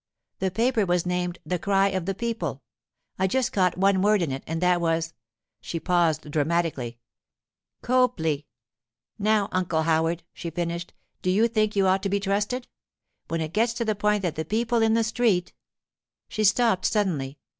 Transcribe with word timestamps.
The 0.39 0.49
paper 0.49 0.83
was 0.83 1.05
named 1.05 1.37
the 1.45 1.59
Cry 1.59 1.89
of 1.89 2.07
the 2.07 2.15
People; 2.15 2.63
I 3.19 3.27
just 3.27 3.53
caught 3.53 3.77
one 3.77 4.01
word 4.01 4.23
in 4.23 4.31
it, 4.31 4.43
and 4.47 4.59
that 4.59 4.81
was—' 4.81 5.13
she 5.61 5.79
paused 5.79 6.31
dramatically—'Copley! 6.31 8.47
Now, 9.19 9.47
Uncle 9.51 9.83
Howard,' 9.83 10.23
she 10.33 10.49
finished, 10.49 10.95
'do 11.21 11.29
you 11.29 11.47
think 11.47 11.75
you 11.75 11.85
ought 11.85 12.01
to 12.01 12.09
be 12.09 12.19
trusted? 12.19 12.67
When 13.27 13.41
it 13.41 13.53
gets 13.53 13.73
to 13.75 13.85
the 13.85 13.93
point 13.93 14.23
that 14.23 14.33
the 14.33 14.43
people 14.43 14.81
in 14.81 14.95
the 14.95 15.03
street——' 15.03 15.53
She 16.27 16.45
stopped 16.45 16.85
suddenly. 16.85 17.37